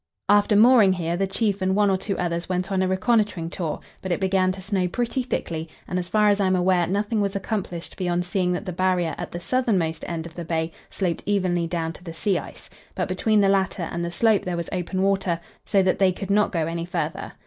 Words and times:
After 0.29 0.55
mooring 0.55 0.93
here, 0.93 1.15
the 1.15 1.27
Chief 1.27 1.61
and 1.61 1.75
one 1.75 1.91
or 1.91 1.95
two 1.97 2.17
others 2.17 2.49
went 2.49 2.71
on 2.71 2.81
a 2.81 2.87
reconnoitring 2.87 3.51
tour; 3.51 3.81
but 4.01 4.11
it 4.11 4.19
began 4.19 4.51
to 4.53 4.59
snow 4.59 4.87
pretty 4.87 5.21
thickly, 5.21 5.69
and, 5.87 5.99
as 5.99 6.09
far 6.09 6.29
as 6.29 6.41
I 6.41 6.47
am 6.47 6.55
aware, 6.55 6.87
nothing 6.87 7.21
was 7.21 7.35
accomplished 7.35 7.97
beyond 7.97 8.25
seeing 8.25 8.51
that 8.53 8.65
the 8.65 8.73
Barrier 8.73 9.13
at 9.19 9.31
the 9.31 9.39
southernmost 9.39 10.03
end 10.07 10.25
of 10.25 10.33
the 10.33 10.43
bay 10.43 10.71
sloped 10.89 11.21
evenly 11.27 11.67
down 11.67 11.93
to 11.93 12.03
the 12.03 12.15
sea 12.15 12.39
ice; 12.39 12.67
but 12.95 13.07
between 13.07 13.41
the 13.41 13.47
latter 13.49 13.83
and 13.91 14.03
the 14.03 14.11
slope 14.11 14.43
there 14.43 14.57
was 14.57 14.69
open 14.71 15.03
water, 15.03 15.39
so 15.67 15.83
that 15.83 15.99
they 15.99 16.11
could 16.11 16.31
not 16.31 16.51
go 16.51 16.65
any 16.65 16.85
farther. 16.87 17.33